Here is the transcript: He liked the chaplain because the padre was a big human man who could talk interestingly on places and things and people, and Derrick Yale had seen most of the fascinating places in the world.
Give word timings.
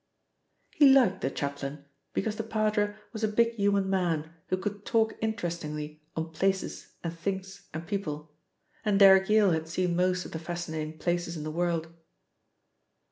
He 0.73 0.91
liked 0.91 1.21
the 1.21 1.29
chaplain 1.29 1.85
because 2.13 2.35
the 2.35 2.43
padre 2.43 2.95
was 3.13 3.23
a 3.23 3.27
big 3.27 3.51
human 3.53 3.87
man 3.87 4.33
who 4.47 4.57
could 4.57 4.83
talk 4.83 5.13
interestingly 5.21 6.01
on 6.15 6.31
places 6.31 6.95
and 7.03 7.13
things 7.15 7.69
and 7.71 7.85
people, 7.85 8.33
and 8.83 8.97
Derrick 8.97 9.29
Yale 9.29 9.51
had 9.51 9.67
seen 9.67 9.95
most 9.95 10.25
of 10.25 10.31
the 10.31 10.39
fascinating 10.39 10.97
places 10.97 11.37
in 11.37 11.43
the 11.43 11.51
world. 11.51 11.93